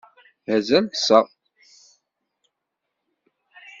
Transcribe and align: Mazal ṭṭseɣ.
Mazal 0.47 0.85
ṭṭseɣ. 0.91 1.25